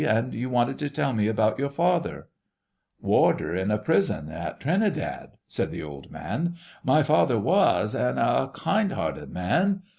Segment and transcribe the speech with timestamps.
[0.03, 2.27] And you wanted to tell me about your father——"
[3.01, 8.49] "Warder in the prison at Trinidad," said the old man, "my father was, an' a
[8.51, 9.83] kind hearted man.